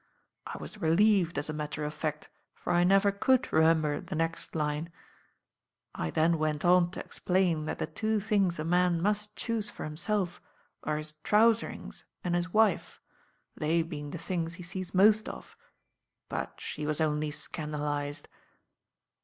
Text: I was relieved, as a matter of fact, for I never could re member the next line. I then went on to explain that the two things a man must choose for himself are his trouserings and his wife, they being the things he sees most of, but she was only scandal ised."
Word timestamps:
I 0.47 0.57
was 0.57 0.81
relieved, 0.81 1.37
as 1.37 1.47
a 1.47 1.53
matter 1.53 1.83
of 1.85 1.93
fact, 1.93 2.27
for 2.55 2.73
I 2.73 2.83
never 2.83 3.11
could 3.11 3.53
re 3.53 3.61
member 3.61 4.01
the 4.01 4.15
next 4.15 4.55
line. 4.55 4.91
I 5.93 6.09
then 6.09 6.39
went 6.39 6.65
on 6.65 6.89
to 6.89 6.99
explain 6.99 7.65
that 7.65 7.77
the 7.77 7.85
two 7.85 8.19
things 8.19 8.57
a 8.57 8.63
man 8.63 8.99
must 8.99 9.35
choose 9.35 9.69
for 9.69 9.83
himself 9.83 10.41
are 10.81 10.97
his 10.97 11.11
trouserings 11.23 12.05
and 12.23 12.33
his 12.33 12.51
wife, 12.51 12.99
they 13.55 13.83
being 13.83 14.09
the 14.09 14.17
things 14.17 14.55
he 14.55 14.63
sees 14.63 14.95
most 14.95 15.29
of, 15.29 15.55
but 16.29 16.59
she 16.59 16.87
was 16.87 16.99
only 16.99 17.29
scandal 17.29 17.81
ised." 17.81 18.25